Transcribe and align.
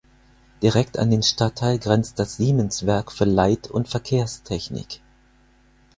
Direkt 0.63 0.97
an 0.97 1.11
den 1.11 1.21
Stadtteil 1.21 1.77
grenzt 1.77 2.17
das 2.17 2.37
Siemenswerk 2.37 3.11
für 3.11 3.25
Leit- 3.25 3.69
und 3.69 3.87
Verkehrstechnik. 3.87 4.99